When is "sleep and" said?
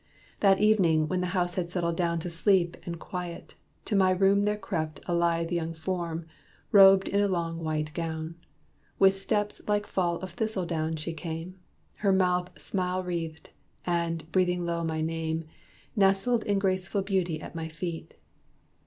2.31-2.99